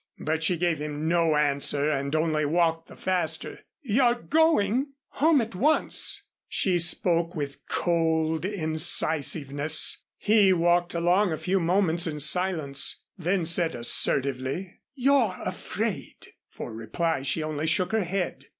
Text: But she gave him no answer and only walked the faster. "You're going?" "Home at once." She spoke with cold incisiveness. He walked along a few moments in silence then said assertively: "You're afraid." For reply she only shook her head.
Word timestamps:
But 0.17 0.41
she 0.43 0.57
gave 0.57 0.79
him 0.79 1.07
no 1.07 1.35
answer 1.35 1.91
and 1.91 2.15
only 2.15 2.43
walked 2.43 2.87
the 2.87 2.95
faster. 2.95 3.59
"You're 3.83 4.15
going?" 4.15 4.93
"Home 5.09 5.41
at 5.41 5.53
once." 5.53 6.23
She 6.49 6.79
spoke 6.79 7.35
with 7.35 7.63
cold 7.67 8.43
incisiveness. 8.43 10.03
He 10.17 10.53
walked 10.53 10.95
along 10.95 11.31
a 11.33 11.37
few 11.37 11.59
moments 11.59 12.07
in 12.07 12.19
silence 12.19 13.03
then 13.15 13.45
said 13.45 13.75
assertively: 13.75 14.79
"You're 14.95 15.37
afraid." 15.45 16.29
For 16.49 16.73
reply 16.73 17.21
she 17.21 17.43
only 17.43 17.67
shook 17.67 17.91
her 17.91 18.03
head. 18.03 18.47